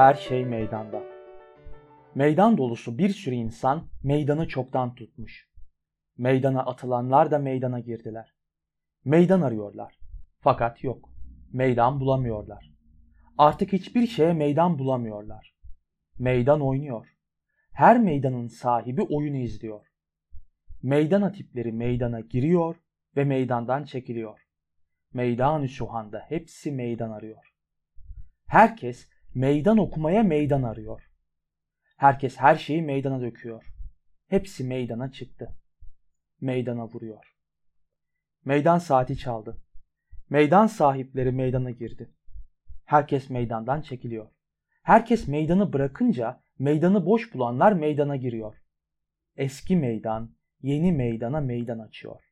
[0.00, 1.02] Her şey meydanda.
[2.14, 5.48] Meydan dolusu bir sürü insan meydanı çoktan tutmuş.
[6.18, 8.34] Meydana atılanlar da meydana girdiler.
[9.04, 9.98] Meydan arıyorlar.
[10.40, 11.08] Fakat yok.
[11.52, 12.72] Meydan bulamıyorlar.
[13.38, 15.54] Artık hiçbir şeye meydan bulamıyorlar.
[16.18, 17.06] Meydan oynuyor.
[17.72, 19.86] Her meydanın sahibi oyunu izliyor.
[20.82, 22.76] Meydan atipleri meydana giriyor
[23.16, 24.40] ve meydandan çekiliyor.
[25.12, 27.54] Meydan-ı şuhanda hepsi meydan arıyor.
[28.46, 31.10] Herkes meydan okumaya meydan arıyor.
[31.96, 33.64] Herkes her şeyi meydana döküyor.
[34.28, 35.56] Hepsi meydana çıktı.
[36.40, 37.36] Meydana vuruyor.
[38.44, 39.62] Meydan saati çaldı.
[40.30, 42.10] Meydan sahipleri meydana girdi.
[42.84, 44.28] Herkes meydandan çekiliyor.
[44.82, 48.56] Herkes meydanı bırakınca meydanı boş bulanlar meydana giriyor.
[49.36, 52.22] Eski meydan yeni meydana meydan açıyor.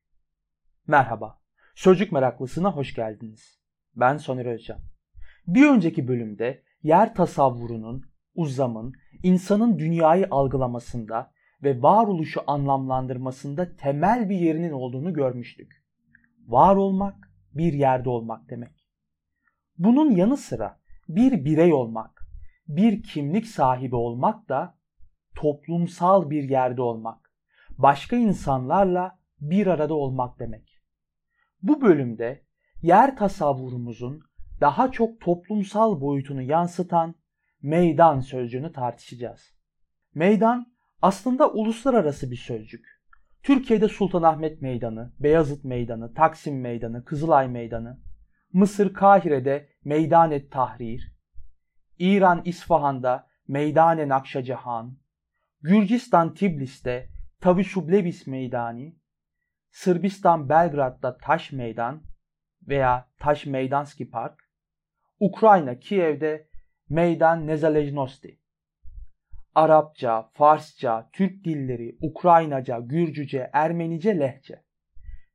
[0.86, 1.40] Merhaba.
[1.74, 3.60] Sözcük meraklısına hoş geldiniz.
[3.96, 4.80] Ben Soner Özcan.
[5.46, 11.30] Bir önceki bölümde yer tasavvurunun, uzamın, insanın dünyayı algılamasında
[11.62, 15.84] ve varoluşu anlamlandırmasında temel bir yerinin olduğunu görmüştük.
[16.46, 18.88] Var olmak, bir yerde olmak demek.
[19.78, 22.22] Bunun yanı sıra bir birey olmak,
[22.68, 24.78] bir kimlik sahibi olmak da
[25.34, 27.32] toplumsal bir yerde olmak,
[27.78, 30.80] başka insanlarla bir arada olmak demek.
[31.62, 32.42] Bu bölümde
[32.82, 34.27] yer tasavvurumuzun
[34.60, 37.14] daha çok toplumsal boyutunu yansıtan
[37.62, 39.54] meydan sözcüğünü tartışacağız.
[40.14, 42.86] Meydan aslında uluslararası bir sözcük.
[43.42, 48.00] Türkiye'de Sultanahmet Meydanı, Beyazıt Meydanı, Taksim Meydanı, Kızılay Meydanı,
[48.52, 51.16] Mısır Kahire'de Meydanet Tahrir,
[51.98, 54.98] İran İsfahan'da Meydane Nakşacahan,
[55.60, 57.08] Gürcistan Tiblis'te
[57.40, 58.98] Tavişublebis Meydani,
[59.70, 62.02] Sırbistan Belgrad'da Taş Meydan
[62.68, 64.47] veya Taş Meydanski Park,
[65.20, 66.48] Ukrayna Kiev'de
[66.88, 68.38] Meydan Nezalejnosti.
[69.54, 74.62] Arapça, Farsça, Türk dilleri, Ukraynaca, Gürcüce, Ermenice, Lehçe.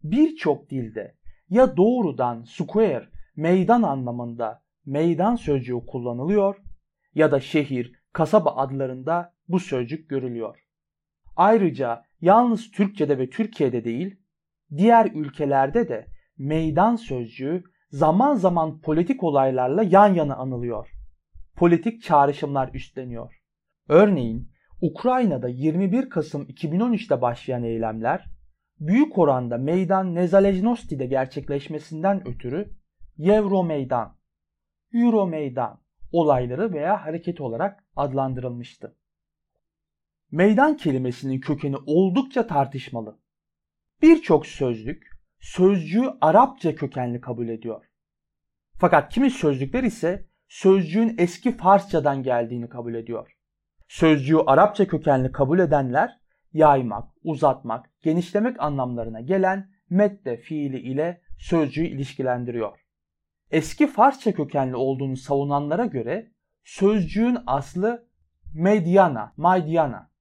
[0.03, 1.15] Birçok dilde
[1.49, 6.55] ya doğrudan square, meydan anlamında meydan sözcüğü kullanılıyor
[7.15, 10.59] ya da şehir, kasaba adlarında bu sözcük görülüyor.
[11.35, 14.15] Ayrıca yalnız Türkçe'de ve Türkiye'de değil,
[14.77, 17.63] diğer ülkelerde de meydan sözcüğü
[17.93, 20.89] zaman zaman politik olaylarla yan yana anılıyor.
[21.55, 23.41] Politik çağrışımlar üstleniyor.
[23.89, 28.25] Örneğin Ukrayna'da 21 Kasım 2013'te başlayan eylemler
[28.79, 32.73] büyük oranda meydan Nezalejnosti'de gerçekleşmesinden ötürü
[33.19, 34.17] Euro Meydan,
[34.93, 38.95] Euro Meydan olayları veya hareket olarak adlandırılmıştı.
[40.31, 43.19] Meydan kelimesinin kökeni oldukça tartışmalı.
[44.01, 45.12] Birçok sözlük
[45.43, 47.85] sözcüğü Arapça kökenli kabul ediyor.
[48.79, 53.31] Fakat kimi sözlükler ise sözcüğün eski Farsçadan geldiğini kabul ediyor.
[53.87, 56.19] Sözcüğü Arapça kökenli kabul edenler
[56.53, 62.79] yaymak, uzatmak, genişlemek anlamlarına gelen medde fiili ile sözcüğü ilişkilendiriyor.
[63.51, 66.31] Eski Farsça kökenli olduğunu savunanlara göre
[66.63, 68.07] sözcüğün aslı
[68.53, 70.11] medyana, maydiyana.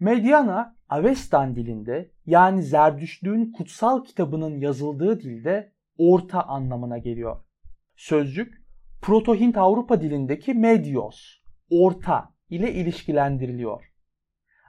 [0.00, 7.36] Medyana Avestan dilinde yani Zerdüştlüğün kutsal kitabının yazıldığı dilde orta anlamına geliyor.
[7.96, 8.62] Sözcük
[9.02, 11.34] Proto-Hint Avrupa dilindeki medios,
[11.70, 13.84] orta ile ilişkilendiriliyor.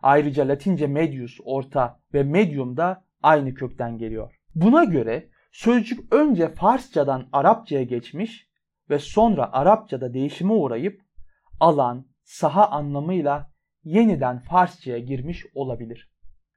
[0.01, 4.39] Ayrıca Latince medius, orta ve medium da aynı kökten geliyor.
[4.55, 8.49] Buna göre sözcük önce Farsçadan Arapçaya geçmiş
[8.89, 11.01] ve sonra Arapçada değişime uğrayıp
[11.59, 13.51] alan, saha anlamıyla
[13.89, 16.09] yeniden Farsçaya girmiş olabilir.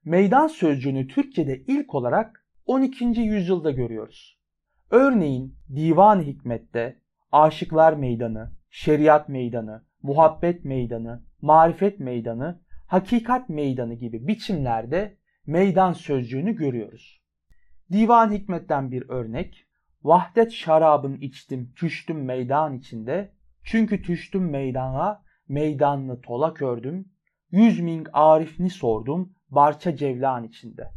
[0.05, 3.05] Meydan sözcüğünü Türkçe'de ilk olarak 12.
[3.05, 4.39] yüzyılda görüyoruz.
[4.91, 6.99] Örneğin Divan-ı Hikmet'te
[7.33, 15.17] Aşıklar Meydanı, Şeriat Meydanı, Muhabbet Meydanı, Marifet Meydanı, Hakikat Meydanı gibi biçimlerde
[15.47, 17.23] meydan sözcüğünü görüyoruz.
[17.93, 19.67] Divan Hikmet'ten bir örnek,
[20.03, 23.33] Vahdet şarabın içtim, tüştüm meydan içinde,
[23.65, 27.12] çünkü tüştüm meydana, meydanlı tola kördüm,
[27.53, 30.91] yüz ming arifni sordum, barça cevlan içinde.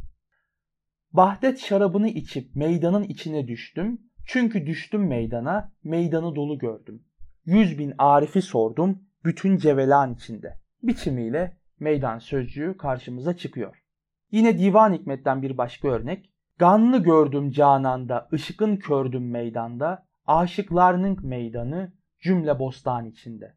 [1.12, 7.02] Bahdet şarabını içip meydanın içine düştüm, çünkü düştüm meydana, meydanı dolu gördüm.
[7.44, 10.60] Yüz bin arifi sordum, bütün cevelan içinde.
[10.82, 13.82] Biçimiyle meydan sözcüğü karşımıza çıkıyor.
[14.30, 16.30] Yine Divan Hikmet'ten bir başka örnek.
[16.58, 23.54] Ganlı gördüm cananda, ışıkın kördüm meydanda, aşıklarının meydanı cümle bostan içinde.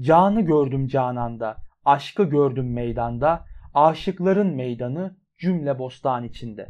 [0.00, 3.44] Canı gördüm cananda, aşkı gördüm meydanda,
[3.74, 6.68] aşıkların meydanı cümle bostan içinde.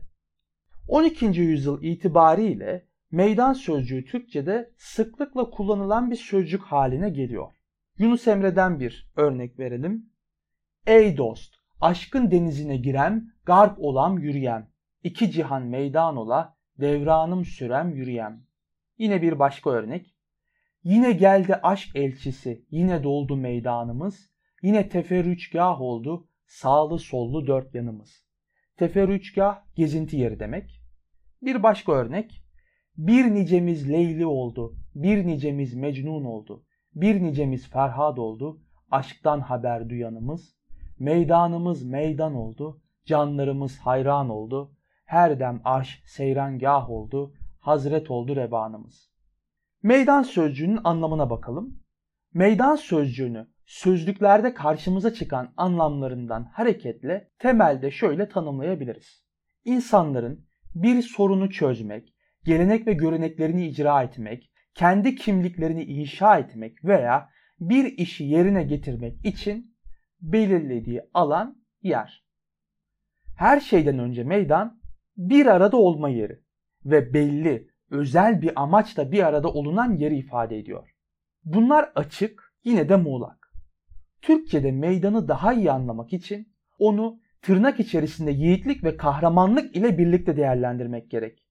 [0.88, 1.26] 12.
[1.26, 7.53] yüzyıl itibariyle meydan sözcüğü Türkçe'de sıklıkla kullanılan bir sözcük haline geliyor.
[7.99, 10.11] Yunus Emre'den bir örnek verelim.
[10.87, 14.70] Ey dost, aşkın denizine girem, garp olam yürüyem.
[15.05, 18.43] İki cihan meydan ola, devranım sürem yürüyem.
[18.99, 20.15] Yine bir başka örnek.
[20.85, 24.38] Yine geldi aşk elçisi, yine doldu meydanımız.
[24.62, 28.26] Yine teferrüçgah oldu, sağlı sollu dört yanımız.
[28.76, 30.82] Teferrüçgah gezinti yeri demek.
[31.43, 32.44] Bir başka örnek.
[32.96, 36.64] Bir nicemiz Leyli oldu, bir nicemiz Mecnun oldu,
[36.94, 38.60] bir nicemiz Ferhad oldu,
[38.90, 40.56] aşktan haber duyanımız.
[40.99, 44.72] Meydanımız meydan oldu, canlarımız hayran oldu,
[45.05, 49.10] her dem arş seyrangah oldu, hazret oldu rebanımız.
[49.82, 51.82] Meydan sözcüğünün anlamına bakalım.
[52.34, 59.25] Meydan sözcüğünü sözlüklerde karşımıza çıkan anlamlarından hareketle temelde şöyle tanımlayabiliriz.
[59.65, 67.29] İnsanların bir sorunu çözmek, gelenek ve göreneklerini icra etmek, kendi kimliklerini inşa etmek veya
[67.61, 69.76] bir işi yerine getirmek için
[70.20, 72.25] belirlediği alan yer.
[73.37, 74.81] Her şeyden önce meydan
[75.17, 76.43] bir arada olma yeri
[76.85, 80.91] ve belli, özel bir amaçla bir arada olunan yeri ifade ediyor.
[81.44, 83.48] Bunlar açık, yine de muğlak.
[84.23, 91.11] Türkçe'de meydanı daha iyi anlamak için onu tırnak içerisinde yiğitlik ve kahramanlık ile birlikte değerlendirmek
[91.11, 91.47] gerek.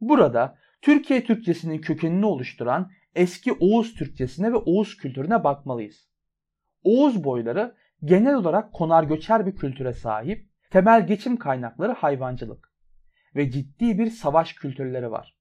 [0.00, 6.08] Burada Türkiye Türkçesinin kökenini oluşturan eski Oğuz Türkçesine ve Oğuz kültürüne bakmalıyız.
[6.82, 7.74] Oğuz boyları
[8.04, 12.72] genel olarak konar göçer bir kültüre sahip, temel geçim kaynakları hayvancılık
[13.36, 15.36] ve ciddi bir savaş kültürleri var.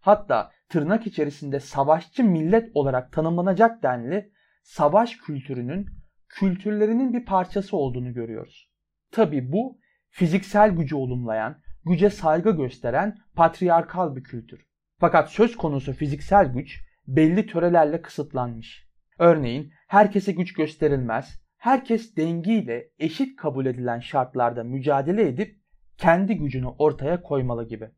[0.00, 4.32] Hatta tırnak içerisinde savaşçı millet olarak tanımlanacak denli
[4.62, 6.01] savaş kültürünün
[6.32, 8.70] kültürlerinin bir parçası olduğunu görüyoruz.
[9.10, 9.78] Tabi bu
[10.10, 14.66] fiziksel gücü olumlayan, güce saygı gösteren patriarkal bir kültür.
[14.98, 18.88] Fakat söz konusu fiziksel güç belli törelerle kısıtlanmış.
[19.18, 25.56] Örneğin herkese güç gösterilmez, herkes dengiyle eşit kabul edilen şartlarda mücadele edip
[25.98, 27.90] kendi gücünü ortaya koymalı gibi.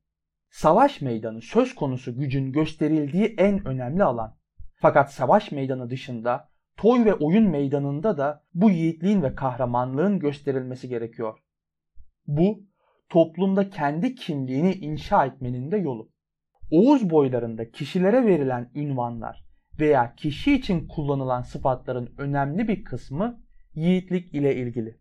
[0.50, 4.38] Savaş meydanı söz konusu gücün gösterildiği en önemli alan.
[4.74, 11.38] Fakat savaş meydanı dışında toy ve oyun meydanında da bu yiğitliğin ve kahramanlığın gösterilmesi gerekiyor.
[12.26, 12.60] Bu
[13.08, 16.10] toplumda kendi kimliğini inşa etmenin de yolu.
[16.70, 19.44] Oğuz boylarında kişilere verilen ünvanlar
[19.80, 23.44] veya kişi için kullanılan sıfatların önemli bir kısmı
[23.74, 24.98] yiğitlik ile ilgili.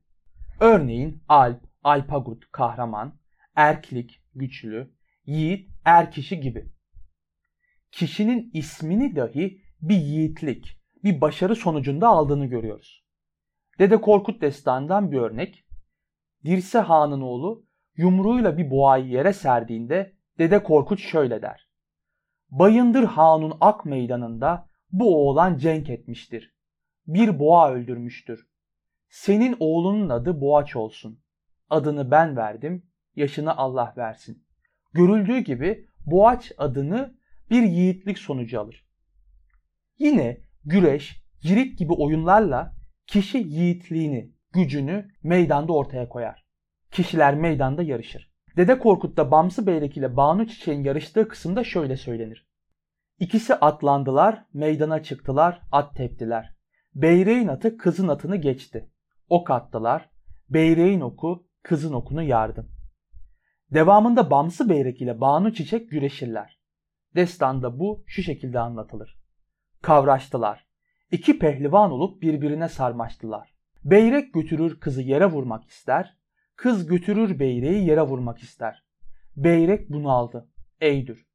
[0.60, 3.20] Örneğin Alp, Alpagut, kahraman,
[3.56, 4.94] erklik, güçlü,
[5.26, 6.66] yiğit, er kişi gibi.
[7.92, 13.04] Kişinin ismini dahi bir yiğitlik, bir başarı sonucunda aldığını görüyoruz.
[13.80, 15.66] Dede Korkut destanından bir örnek.
[16.46, 17.66] Dirse Han'ın oğlu
[17.96, 21.70] yumruğuyla bir boğayı yere serdiğinde Dede Korkut şöyle der.
[22.50, 26.54] Bayındır Han'un ak meydanında bu oğlan cenk etmiştir.
[27.08, 28.48] Bir boğa öldürmüştür.
[29.10, 31.20] Senin oğlunun adı Boğaç olsun.
[31.70, 32.86] Adını ben verdim,
[33.16, 34.46] yaşını Allah versin.
[34.94, 37.18] Görüldüğü gibi Boğaç adını
[37.50, 38.88] bir yiğitlik sonucu alır.
[40.00, 42.76] Yine güreş, cirit gibi oyunlarla
[43.08, 46.46] kişi yiğitliğini, gücünü meydanda ortaya koyar.
[46.92, 48.34] Kişiler meydanda yarışır.
[48.58, 52.48] Dede Korkut'ta Bamsı Beyrek ile Banu Çiçek'in yarıştığı kısımda şöyle söylenir.
[53.20, 56.56] İkisi atlandılar, meydana çıktılar, at teptiler.
[56.96, 58.90] Beyreğin atı kızın atını geçti.
[59.30, 60.10] Ok attılar,
[60.50, 62.72] beyreğin oku kızın okunu yardım.
[63.72, 66.60] Devamında Bamsı Beyrek ile Banu Çiçek güreşirler.
[67.16, 69.23] Destanda bu şu şekilde anlatılır.
[69.84, 70.66] Kavraştılar.
[71.12, 73.54] İki pehlivan olup birbirine sarmaştılar.
[73.84, 76.18] Beyrek götürür kızı yere vurmak ister,
[76.56, 78.84] kız götürür beyreği yere vurmak ister.
[79.36, 80.50] Beyrek bunu aldı.
[80.82, 81.26] Eydür.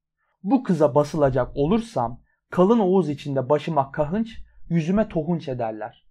[0.43, 4.39] Bu kıza basılacak olursam kalın oğuz içinde başıma kahınç,
[4.69, 6.07] yüzüme tohunç ederler.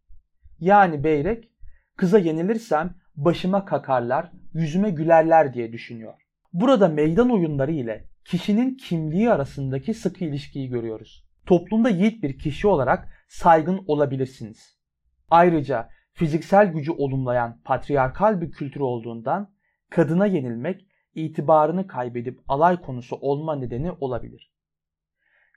[0.59, 1.51] Yani beyrek
[1.95, 6.21] kıza yenilirsem başıma kakarlar, yüzüme gülerler diye düşünüyor.
[6.53, 11.26] Burada meydan oyunları ile kişinin kimliği arasındaki sıkı ilişkiyi görüyoruz.
[11.47, 14.77] Toplumda yiğit bir kişi olarak saygın olabilirsiniz.
[15.29, 19.53] Ayrıca fiziksel gücü olumlayan patriarkal bir kültür olduğundan
[19.89, 24.53] kadına yenilmek itibarını kaybedip alay konusu olma nedeni olabilir.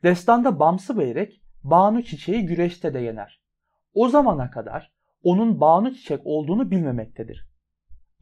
[0.03, 3.43] Destanda Bamsı Beyrek Banu Çiçeği güreşte de yener.
[3.95, 4.93] O zamana kadar
[5.23, 7.51] onun Banu Çiçek olduğunu bilmemektedir.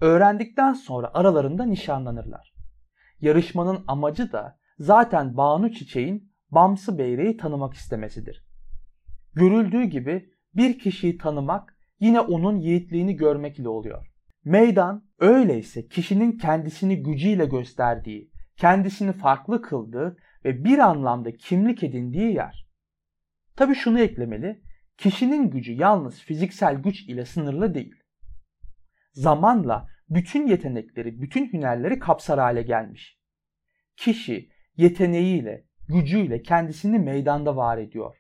[0.01, 2.55] Öğrendikten sonra aralarında nişanlanırlar.
[3.21, 8.45] Yarışmanın amacı da zaten Banu Çiçek'in Bamsı Beyre'yi tanımak istemesidir.
[9.35, 14.07] Görüldüğü gibi bir kişiyi tanımak yine onun yiğitliğini görmek ile oluyor.
[14.45, 22.69] Meydan öyleyse kişinin kendisini gücüyle gösterdiği, kendisini farklı kıldığı ve bir anlamda kimlik edindiği yer.
[23.57, 24.63] Tabi şunu eklemeli,
[24.97, 27.95] kişinin gücü yalnız fiziksel güç ile sınırlı değil.
[29.13, 33.19] Zamanla bütün yetenekleri, bütün hünerleri kapsar hale gelmiş.
[33.97, 38.17] Kişi yeteneğiyle, gücüyle kendisini meydanda var ediyor.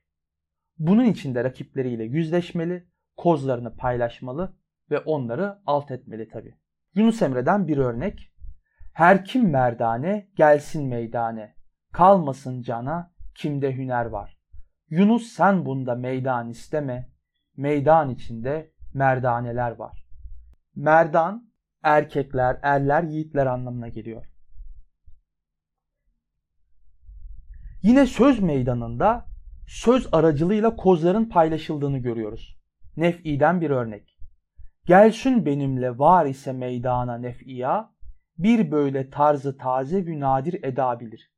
[0.78, 4.56] Bunun için de rakipleriyle yüzleşmeli, kozlarını paylaşmalı
[4.90, 6.54] ve onları alt etmeli tabi.
[6.94, 8.32] Yunus Emre'den bir örnek.
[8.92, 11.54] Her kim merdane gelsin meydane.
[11.92, 14.38] Kalmasın cana kimde hüner var.
[14.90, 17.10] Yunus sen bunda meydan isteme.
[17.56, 20.06] Meydan içinde merdaneler var.
[20.74, 21.50] Merdan
[21.82, 24.26] erkekler, erler, yiğitler anlamına geliyor.
[27.82, 29.26] Yine söz meydanında
[29.66, 32.58] söz aracılığıyla kozların paylaşıldığını görüyoruz.
[32.96, 34.18] Nef'i'den bir örnek.
[34.86, 37.90] Gelsin benimle var ise meydana nef'iya,
[38.38, 41.32] bir böyle tarzı taze ve nadir edabilir.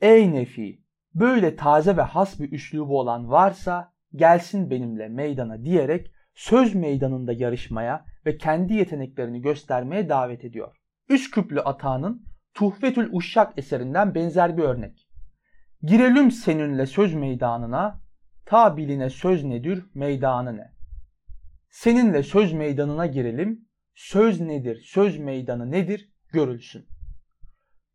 [0.00, 6.74] Ey nefi, böyle taze ve has bir üslubu olan varsa gelsin benimle meydana diyerek söz
[6.74, 10.76] meydanında yarışmaya ve kendi yeteneklerini göstermeye davet ediyor.
[11.08, 15.09] Üsküplü Atağ'ın Tuhfetül Uşşak eserinden benzer bir örnek.
[15.82, 18.00] Girelim seninle söz meydanına,
[18.46, 20.72] ta biline söz nedir, meydanı ne?
[21.70, 26.86] Seninle söz meydanına girelim, söz nedir, söz meydanı nedir görülsün.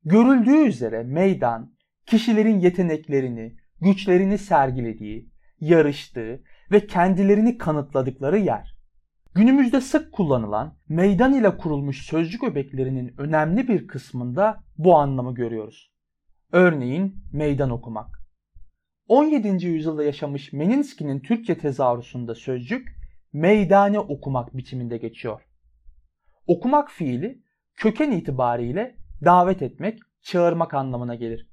[0.03, 1.75] Görüldüğü üzere meydan,
[2.05, 8.77] kişilerin yeteneklerini, güçlerini sergilediği, yarıştığı ve kendilerini kanıtladıkları yer.
[9.35, 15.94] Günümüzde sık kullanılan meydan ile kurulmuş sözcük öbeklerinin önemli bir kısmında bu anlamı görüyoruz.
[16.51, 18.19] Örneğin meydan okumak.
[19.07, 19.65] 17.
[19.65, 22.87] yüzyılda yaşamış Meninski'nin Türkçe tezahürüsünde sözcük
[23.33, 25.41] meydane okumak biçiminde geçiyor.
[26.47, 27.43] Okumak fiili
[27.75, 31.49] köken itibariyle davet etmek, çağırmak anlamına gelir.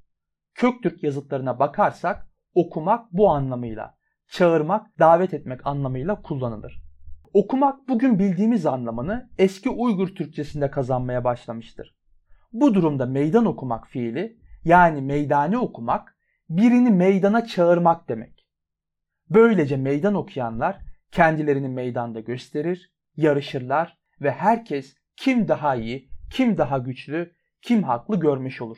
[0.53, 3.95] Köktürk yazıtlarına bakarsak okumak bu anlamıyla,
[4.27, 6.83] çağırmak, davet etmek anlamıyla kullanılır.
[7.33, 11.95] Okumak bugün bildiğimiz anlamını eski Uygur Türkçesinde kazanmaya başlamıştır.
[12.53, 16.17] Bu durumda meydan okumak fiili yani meydane okumak
[16.49, 18.47] birini meydana çağırmak demek.
[19.29, 20.79] Böylece meydan okuyanlar
[21.11, 28.61] kendilerini meydanda gösterir, yarışırlar ve herkes kim daha iyi, kim daha güçlü, kim haklı görmüş
[28.61, 28.77] olur.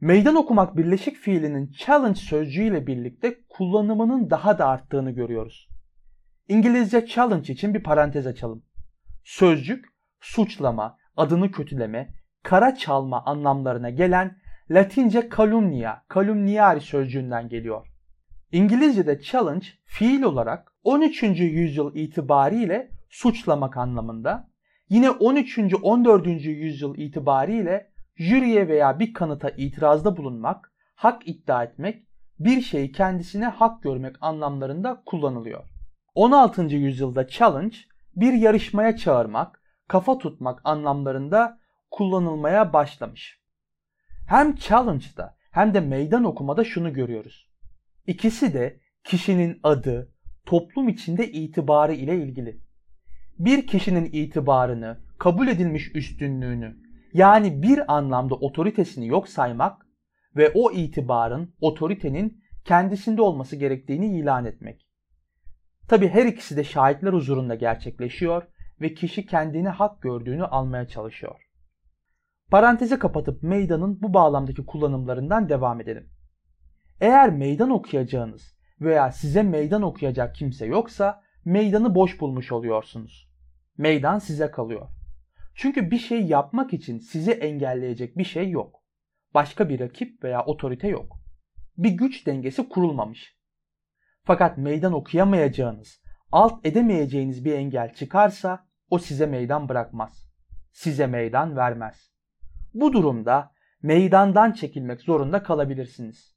[0.00, 5.68] Meydan okumak birleşik fiilinin challenge sözcüğüyle birlikte kullanımının daha da arttığını görüyoruz.
[6.48, 8.64] İngilizce challenge için bir parantez açalım.
[9.24, 9.84] Sözcük
[10.20, 14.38] suçlama, adını kötüleme, kara çalma anlamlarına gelen
[14.70, 17.86] Latince calumnia, calumniari sözcüğünden geliyor.
[18.52, 21.22] İngilizce'de challenge fiil olarak 13.
[21.22, 24.50] yüzyıl itibariyle suçlamak anlamında,
[24.88, 25.58] yine 13.
[25.82, 26.26] 14.
[26.44, 32.06] yüzyıl itibariyle jüriye veya bir kanıta itirazda bulunmak, hak iddia etmek,
[32.38, 35.64] bir şeyi kendisine hak görmek anlamlarında kullanılıyor.
[36.14, 36.62] 16.
[36.62, 37.76] yüzyılda challenge
[38.16, 41.58] bir yarışmaya çağırmak, kafa tutmak anlamlarında
[41.90, 43.45] kullanılmaya başlamış.
[44.26, 47.50] Hem challenge'da hem de meydan okumada şunu görüyoruz.
[48.06, 50.12] İkisi de kişinin adı,
[50.46, 52.60] toplum içinde itibarı ile ilgili.
[53.38, 56.76] Bir kişinin itibarını, kabul edilmiş üstünlüğünü,
[57.12, 59.86] yani bir anlamda otoritesini yok saymak
[60.36, 64.86] ve o itibarın, otoritenin kendisinde olması gerektiğini ilan etmek.
[65.88, 68.42] Tabi her ikisi de şahitler huzurunda gerçekleşiyor
[68.80, 71.45] ve kişi kendini hak gördüğünü almaya çalışıyor.
[72.50, 76.10] Parantezi kapatıp meydanın bu bağlamdaki kullanımlarından devam edelim.
[77.00, 83.30] Eğer meydan okuyacağınız veya size meydan okuyacak kimse yoksa meydanı boş bulmuş oluyorsunuz.
[83.78, 84.88] Meydan size kalıyor.
[85.54, 88.82] Çünkü bir şey yapmak için sizi engelleyecek bir şey yok.
[89.34, 91.16] Başka bir rakip veya otorite yok.
[91.76, 93.36] Bir güç dengesi kurulmamış.
[94.24, 100.28] Fakat meydan okuyamayacağınız, alt edemeyeceğiniz bir engel çıkarsa o size meydan bırakmaz.
[100.72, 102.15] Size meydan vermez.
[102.76, 103.50] Bu durumda
[103.82, 106.36] meydandan çekilmek zorunda kalabilirsiniz.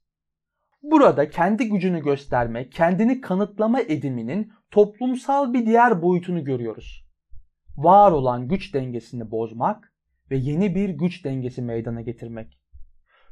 [0.82, 7.06] Burada kendi gücünü gösterme, kendini kanıtlama ediminin toplumsal bir diğer boyutunu görüyoruz.
[7.76, 9.94] Var olan güç dengesini bozmak
[10.30, 12.60] ve yeni bir güç dengesi meydana getirmek.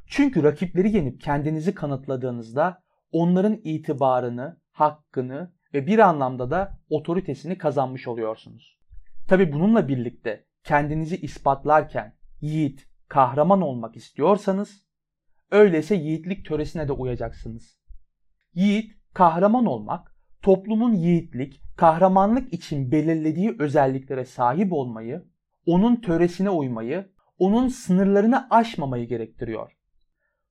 [0.07, 8.79] Çünkü rakipleri yenip kendinizi kanıtladığınızda onların itibarını, hakkını ve bir anlamda da otoritesini kazanmış oluyorsunuz.
[9.27, 14.83] Tabi bununla birlikte kendinizi ispatlarken yiğit, kahraman olmak istiyorsanız
[15.51, 17.79] öyleyse yiğitlik töresine de uyacaksınız.
[18.53, 25.25] Yiğit, kahraman olmak, toplumun yiğitlik, kahramanlık için belirlediği özelliklere sahip olmayı,
[25.65, 29.71] onun töresine uymayı, onun sınırlarını aşmamayı gerektiriyor.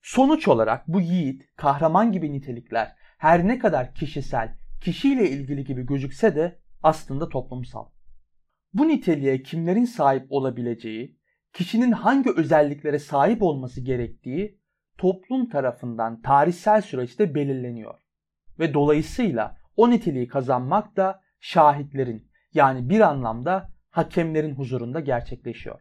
[0.03, 6.37] Sonuç olarak bu yiğit, kahraman gibi nitelikler her ne kadar kişisel, kişiyle ilgili gibi gözükse
[6.37, 7.87] de aslında toplumsal.
[8.75, 11.18] Bu niteliğe kimlerin sahip olabileceği,
[11.53, 14.61] kişinin hangi özelliklere sahip olması gerektiği
[14.99, 17.95] toplum tarafından tarihsel süreçte belirleniyor.
[18.59, 25.81] Ve dolayısıyla o niteliği kazanmak da şahitlerin yani bir anlamda hakemlerin huzurunda gerçekleşiyor.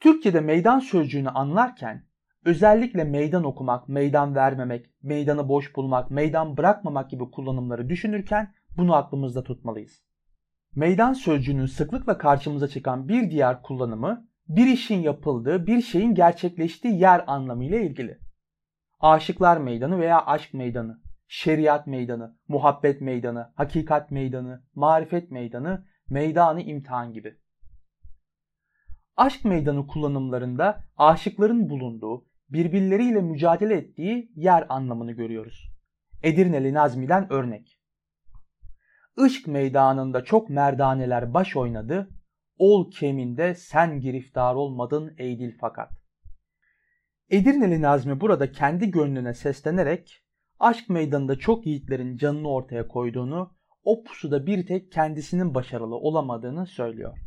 [0.00, 2.04] Türkçe'de meydan sözcüğünü anlarken
[2.44, 9.42] özellikle meydan okumak, meydan vermemek, meydanı boş bulmak, meydan bırakmamak gibi kullanımları düşünürken bunu aklımızda
[9.42, 10.02] tutmalıyız.
[10.74, 17.24] Meydan sözcüğünün sıklıkla karşımıza çıkan bir diğer kullanımı bir işin yapıldığı, bir şeyin gerçekleştiği yer
[17.26, 18.18] anlamıyla ilgili.
[19.00, 27.12] Aşıklar meydanı veya aşk meydanı, şeriat meydanı, muhabbet meydanı, hakikat meydanı, marifet meydanı, meydanı imtihan
[27.12, 27.38] gibi.
[29.16, 35.72] Aşk meydanı kullanımlarında aşıkların bulunduğu, birbirleriyle mücadele ettiği yer anlamını görüyoruz.
[36.22, 37.80] Edirneli Nazmi'den örnek.
[39.26, 42.08] Işk meydanında çok merdaneler baş oynadı,
[42.58, 45.92] ol keminde sen giriftar olmadın ey dil fakat.
[47.30, 50.24] Edirneli Nazmi burada kendi gönlüne seslenerek
[50.58, 57.18] aşk meydanında çok yiğitlerin canını ortaya koyduğunu, o pusuda bir tek kendisinin başarılı olamadığını söylüyor.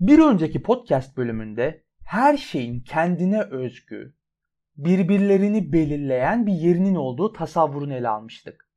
[0.00, 4.14] Bir önceki podcast bölümünde her şeyin kendine özgü,
[4.76, 8.68] birbirlerini belirleyen bir yerinin olduğu tasavvurunu ele almıştık.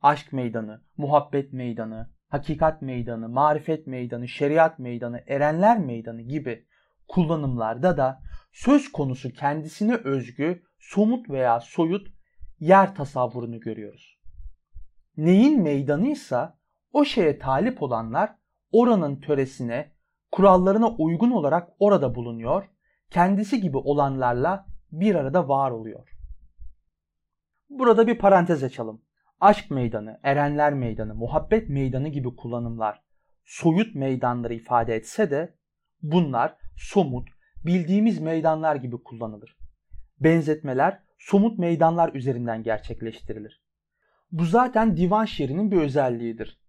[0.00, 6.66] Aşk meydanı, muhabbet meydanı, hakikat meydanı, marifet meydanı, şeriat meydanı, erenler meydanı gibi
[7.08, 12.08] kullanımlarda da söz konusu kendisine özgü, somut veya soyut
[12.60, 14.18] yer tasavvurunu görüyoruz.
[15.16, 16.58] Neyin meydanıysa
[16.92, 18.34] o şeye talip olanlar
[18.72, 19.92] oranın töresine,
[20.32, 22.68] kurallarına uygun olarak orada bulunuyor,
[23.10, 26.08] kendisi gibi olanlarla bir arada var oluyor.
[27.68, 29.02] Burada bir parantez açalım.
[29.40, 33.02] Aşk meydanı, erenler meydanı, muhabbet meydanı gibi kullanımlar
[33.44, 35.54] soyut meydanları ifade etse de
[36.02, 37.28] bunlar somut,
[37.64, 39.56] bildiğimiz meydanlar gibi kullanılır.
[40.20, 43.62] Benzetmeler somut meydanlar üzerinden gerçekleştirilir.
[44.32, 46.60] Bu zaten divan şiirinin bir özelliğidir.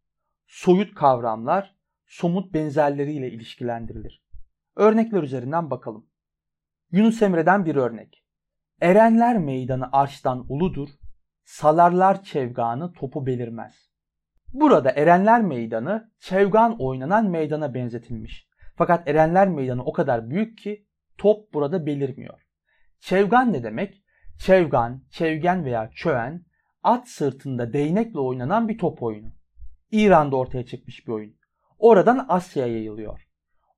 [0.48, 4.24] Soyut kavramlar somut benzerleriyle ilişkilendirilir.
[4.76, 6.10] Örnekler üzerinden bakalım.
[6.92, 8.26] Yunus Emre'den bir örnek.
[8.82, 10.90] Erenler meydanı arştan uludur,
[11.50, 13.90] salarlar çevganı topu belirmez.
[14.54, 18.48] Burada Erenler Meydanı çevgan oynanan meydana benzetilmiş.
[18.76, 20.86] Fakat Erenler Meydanı o kadar büyük ki
[21.18, 22.40] top burada belirmiyor.
[23.00, 24.04] Çevgan ne demek?
[24.38, 26.46] Çevgan, çevgen veya çöven
[26.84, 29.32] at sırtında değnekle oynanan bir top oyunu.
[29.92, 31.36] İran'da ortaya çıkmış bir oyun.
[31.78, 33.28] Oradan Asya'ya yayılıyor.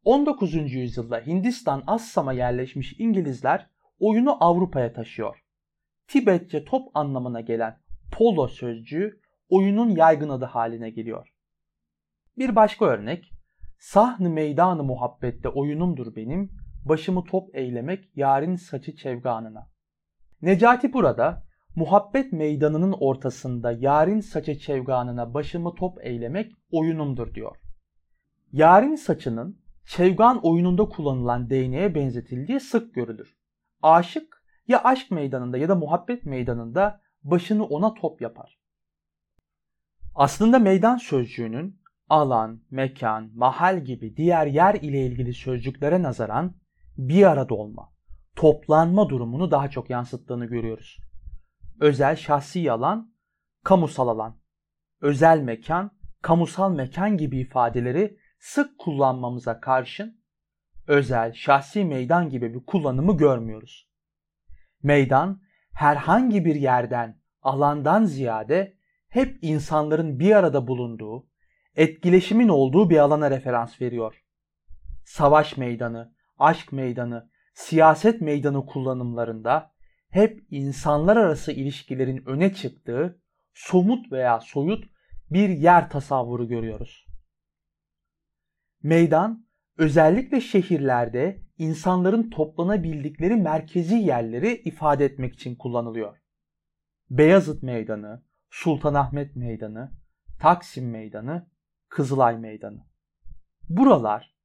[0.06, 0.74] 19.
[0.74, 5.41] yüzyılda Hindistan Assam'a yerleşmiş İngilizler oyunu Avrupa'ya taşıyor.
[6.12, 7.80] Tibetçe top anlamına gelen
[8.12, 9.20] polo sözcüğü
[9.50, 11.28] oyunun yaygın adı haline geliyor.
[12.38, 13.34] Bir başka örnek,
[13.80, 16.52] Sahn-ı meydanı muhabbette oyunumdur benim,
[16.86, 19.70] başımı top eylemek yarın saçı çevganına.
[20.42, 21.44] Necati burada
[21.76, 27.58] muhabbet meydanının ortasında yarın saçı çevganına başımı top eylemek oyunumdur diyor.
[28.52, 33.38] Yarın saçının çevgan oyununda kullanılan değneğe benzetildiği sık görülür.
[33.82, 34.41] Aşık
[34.72, 38.60] ya aşk meydanında ya da muhabbet meydanında başını ona top yapar.
[40.16, 46.56] Aslında meydan sözcüğünün alan, mekan, mahal gibi diğer yer ile ilgili sözcüklere nazaran
[46.98, 47.94] bir arada olma,
[48.36, 50.98] toplanma durumunu daha çok yansıttığını görüyoruz.
[51.80, 53.14] Özel şahsi alan,
[53.64, 54.38] kamusal alan,
[55.02, 60.22] özel mekan, kamusal mekan gibi ifadeleri sık kullanmamıza karşın
[60.88, 63.91] özel, şahsi meydan gibi bir kullanımı görmüyoruz.
[64.84, 65.42] Meydan
[65.74, 68.78] herhangi bir yerden, alandan ziyade
[69.10, 71.28] hep insanların bir arada bulunduğu,
[71.76, 74.24] etkileşimin olduğu bir alana referans veriyor.
[75.06, 79.72] Savaş meydanı, aşk meydanı, siyaset meydanı kullanımlarında
[80.10, 83.22] hep insanlar arası ilişkilerin öne çıktığı
[83.54, 84.86] somut veya soyut
[85.30, 87.08] bir yer tasavvuru görüyoruz.
[88.84, 89.46] Meydan
[89.78, 96.18] özellikle şehirlerde insanların toplanabildikleri merkezi yerleri ifade etmek için kullanılıyor.
[97.10, 99.92] Beyazıt Meydanı, Sultanahmet Meydanı,
[100.40, 101.50] Taksim Meydanı,
[101.90, 102.88] Kızılay Meydanı.
[103.70, 104.36] Buralar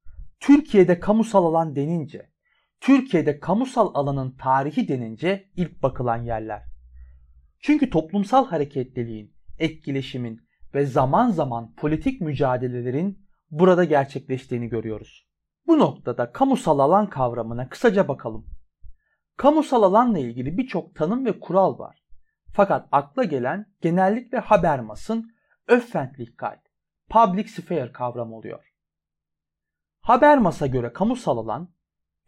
[0.41, 2.31] Türkiye'de kamusal alan denince,
[2.81, 6.63] Türkiye'de kamusal alanın tarihi denince ilk bakılan yerler.
[7.61, 15.26] Çünkü toplumsal hareketliliğin, etkileşimin ve zaman zaman politik mücadelelerin burada gerçekleştiğini görüyoruz.
[15.67, 18.47] Bu noktada kamusal alan kavramına kısaca bakalım.
[19.37, 22.03] Kamusal alanla ilgili birçok tanım ve kural var.
[22.53, 25.33] Fakat akla gelen genellikle Habermas'ın
[25.69, 26.61] Öffentlichkeit,
[27.09, 28.73] public sphere kavramı oluyor.
[30.01, 31.69] Habermas'a göre kamusal alan,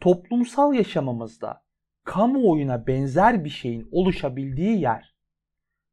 [0.01, 1.63] toplumsal yaşamımızda
[2.05, 5.15] kamuoyuna benzer bir şeyin oluşabildiği yer.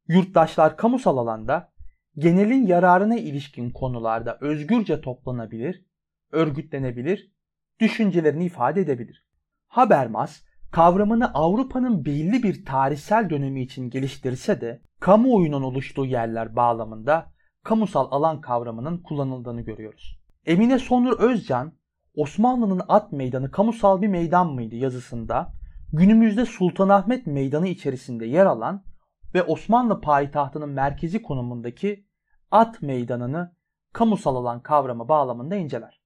[0.08, 1.72] Yurttaşlar kamusal alanda
[2.18, 5.84] genelin yararına ilişkin konularda özgürce toplanabilir,
[6.32, 7.35] örgütlenebilir,
[7.80, 9.24] düşüncelerini ifade edebilir.
[9.66, 17.32] Habermas kavramını Avrupa'nın belli bir tarihsel dönemi için geliştirse de kamuoyunun oluştuğu yerler bağlamında
[17.64, 20.20] kamusal alan kavramının kullanıldığını görüyoruz.
[20.46, 21.72] Emine Sonur Özcan,
[22.14, 25.52] Osmanlı'nın at meydanı kamusal bir meydan mıydı yazısında
[25.92, 28.84] günümüzde Sultanahmet Meydanı içerisinde yer alan
[29.34, 32.06] ve Osmanlı payitahtının merkezi konumundaki
[32.50, 33.56] at meydanını
[33.92, 36.05] kamusal alan kavramı bağlamında inceler.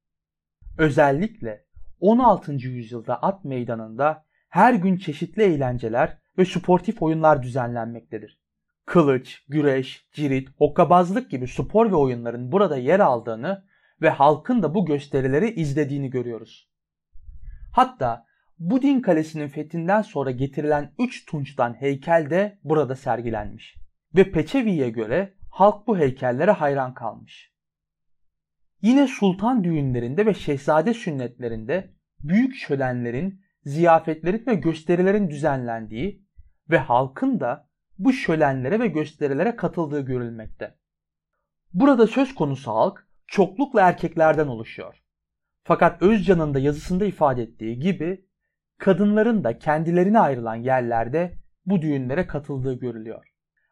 [0.80, 1.64] Özellikle
[2.00, 2.52] 16.
[2.52, 8.40] yüzyılda at meydanında her gün çeşitli eğlenceler ve sportif oyunlar düzenlenmektedir.
[8.86, 13.64] Kılıç, güreş, cirit, hokkabazlık gibi spor ve oyunların burada yer aldığını
[14.02, 16.70] ve halkın da bu gösterileri izlediğini görüyoruz.
[17.72, 18.26] Hatta
[18.58, 23.76] Budin Kalesi'nin fethinden sonra getirilen 3 tunçtan heykel de burada sergilenmiş.
[24.16, 27.49] Ve Peçevi'ye göre halk bu heykellere hayran kalmış.
[28.82, 36.24] Yine sultan düğünlerinde ve şehzade sünnetlerinde büyük şölenlerin, ziyafetlerin ve gösterilerin düzenlendiği
[36.70, 40.74] ve halkın da bu şölenlere ve gösterilere katıldığı görülmekte.
[41.72, 45.02] Burada söz konusu halk çoklukla erkeklerden oluşuyor.
[45.64, 48.24] Fakat Özcan'ın da yazısında ifade ettiği gibi
[48.78, 53.26] kadınların da kendilerine ayrılan yerlerde bu düğünlere katıldığı görülüyor.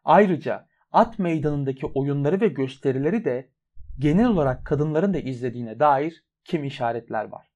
[0.04, 3.50] Ayrıca at meydanındaki oyunları ve gösterileri de
[3.98, 7.48] genel olarak kadınların da izlediğine dair kimi işaretler var.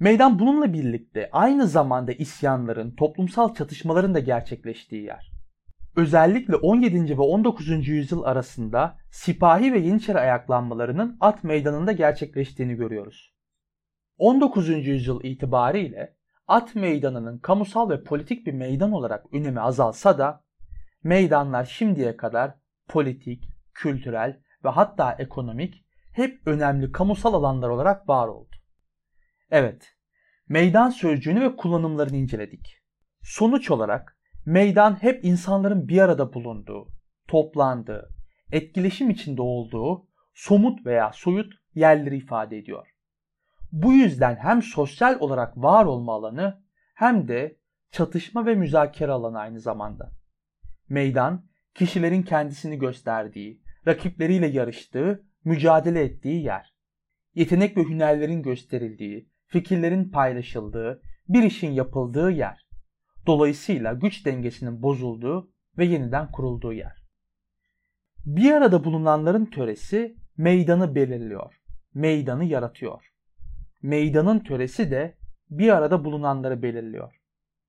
[0.00, 5.32] Meydan bununla birlikte aynı zamanda isyanların, toplumsal çatışmaların da gerçekleştiği yer.
[5.96, 7.18] Özellikle 17.
[7.18, 7.88] ve 19.
[7.88, 13.34] yüzyıl arasında sipahi ve yeniçeri ayaklanmalarının at meydanında gerçekleştiğini görüyoruz.
[14.18, 14.86] 19.
[14.86, 16.16] yüzyıl itibariyle
[16.48, 20.44] at meydanının kamusal ve politik bir meydan olarak önemi azalsa da
[21.04, 22.54] meydanlar şimdiye kadar
[22.88, 28.56] politik, kültürel ve hatta ekonomik hep önemli kamusal alanlar olarak var oldu.
[29.50, 29.96] Evet,
[30.48, 32.78] meydan sözcüğünü ve kullanımlarını inceledik.
[33.22, 36.88] Sonuç olarak meydan hep insanların bir arada bulunduğu,
[37.28, 38.08] toplandığı,
[38.52, 42.88] etkileşim içinde olduğu somut veya soyut yerleri ifade ediyor.
[43.72, 46.62] Bu yüzden hem sosyal olarak var olma alanı
[46.94, 47.56] hem de
[47.90, 50.12] çatışma ve müzakere alanı aynı zamanda.
[50.88, 56.74] Meydan, kişilerin kendisini gösterdiği, rakipleriyle yarıştığı, mücadele ettiği yer.
[57.34, 62.66] Yetenek ve hünerlerin gösterildiği, fikirlerin paylaşıldığı, bir işin yapıldığı yer.
[63.26, 67.02] Dolayısıyla güç dengesinin bozulduğu ve yeniden kurulduğu yer.
[68.26, 71.60] Bir arada bulunanların töresi meydanı belirliyor,
[71.94, 73.12] meydanı yaratıyor
[73.82, 75.16] meydanın töresi de
[75.50, 77.14] bir arada bulunanları belirliyor.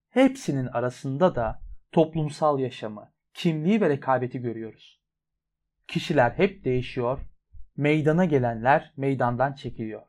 [0.09, 5.02] Hepsinin arasında da toplumsal yaşamı, kimliği ve rekabeti görüyoruz.
[5.87, 7.19] Kişiler hep değişiyor,
[7.77, 10.01] meydana gelenler meydandan çekiliyor.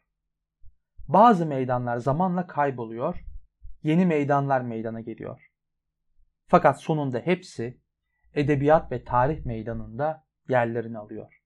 [1.09, 3.25] Bazı meydanlar zamanla kayboluyor,
[3.83, 5.51] yeni meydanlar meydana geliyor.
[6.47, 7.81] Fakat sonunda hepsi
[8.35, 11.41] edebiyat ve tarih meydanında yerlerini alıyor.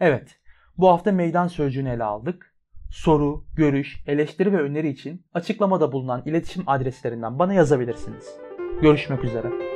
[0.00, 0.40] Evet,
[0.78, 2.52] bu hafta meydan sözcüğünü ele aldık
[2.92, 8.36] soru, görüş, eleştiri ve öneri için açıklamada bulunan iletişim adreslerinden bana yazabilirsiniz.
[8.82, 9.71] Görüşmek üzere.